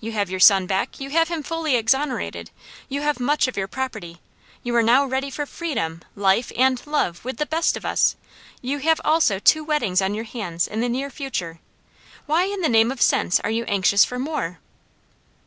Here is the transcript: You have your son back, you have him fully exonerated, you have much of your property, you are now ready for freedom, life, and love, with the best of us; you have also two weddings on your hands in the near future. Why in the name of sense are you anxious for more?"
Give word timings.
You 0.00 0.12
have 0.12 0.28
your 0.28 0.38
son 0.38 0.66
back, 0.66 1.00
you 1.00 1.08
have 1.08 1.28
him 1.28 1.42
fully 1.42 1.76
exonerated, 1.76 2.50
you 2.90 3.00
have 3.00 3.18
much 3.18 3.48
of 3.48 3.56
your 3.56 3.68
property, 3.68 4.20
you 4.62 4.76
are 4.76 4.82
now 4.82 5.06
ready 5.06 5.30
for 5.30 5.46
freedom, 5.46 6.02
life, 6.14 6.52
and 6.58 6.86
love, 6.86 7.24
with 7.24 7.38
the 7.38 7.46
best 7.46 7.74
of 7.78 7.86
us; 7.86 8.14
you 8.60 8.80
have 8.80 9.00
also 9.02 9.38
two 9.38 9.64
weddings 9.64 10.02
on 10.02 10.12
your 10.12 10.26
hands 10.26 10.66
in 10.68 10.82
the 10.82 10.90
near 10.90 11.08
future. 11.08 11.58
Why 12.26 12.44
in 12.44 12.60
the 12.60 12.68
name 12.68 12.90
of 12.92 13.00
sense 13.00 13.40
are 13.40 13.50
you 13.50 13.64
anxious 13.64 14.04
for 14.04 14.18
more?" 14.18 14.58